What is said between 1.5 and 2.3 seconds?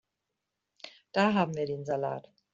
wir den Salat.